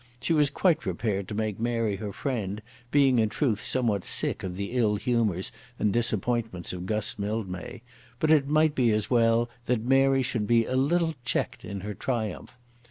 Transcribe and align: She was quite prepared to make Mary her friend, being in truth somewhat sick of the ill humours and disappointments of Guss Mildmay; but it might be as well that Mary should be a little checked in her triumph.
She 0.19 0.33
was 0.33 0.49
quite 0.49 0.79
prepared 0.79 1.27
to 1.27 1.35
make 1.35 1.59
Mary 1.59 1.97
her 1.97 2.11
friend, 2.11 2.63
being 2.89 3.19
in 3.19 3.29
truth 3.29 3.61
somewhat 3.61 4.03
sick 4.03 4.41
of 4.41 4.55
the 4.55 4.71
ill 4.71 4.95
humours 4.95 5.51
and 5.77 5.93
disappointments 5.93 6.73
of 6.73 6.87
Guss 6.87 7.19
Mildmay; 7.19 7.83
but 8.19 8.31
it 8.31 8.47
might 8.47 8.73
be 8.73 8.89
as 8.89 9.11
well 9.11 9.47
that 9.67 9.83
Mary 9.85 10.23
should 10.23 10.47
be 10.47 10.65
a 10.65 10.75
little 10.75 11.13
checked 11.23 11.63
in 11.63 11.81
her 11.81 11.93
triumph. 11.93 12.51